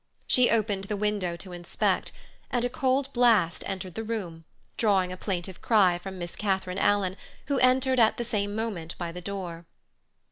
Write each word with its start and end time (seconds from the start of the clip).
She 0.25 0.49
opened 0.49 0.85
the 0.85 0.97
window 0.97 1.35
to 1.35 1.51
inspect, 1.51 2.11
and 2.49 2.65
a 2.65 2.69
cold 2.71 3.13
blast 3.13 3.63
entered 3.69 3.93
the 3.93 4.03
room, 4.03 4.45
drawing 4.75 5.11
a 5.11 5.15
plaintive 5.15 5.61
cry 5.61 5.99
from 5.99 6.17
Miss 6.17 6.35
Catharine 6.35 6.79
Alan, 6.79 7.15
who 7.45 7.59
entered 7.59 7.99
at 7.99 8.17
the 8.17 8.25
same 8.25 8.55
moment 8.55 8.97
by 8.97 9.11
the 9.11 9.21
door. 9.21 9.67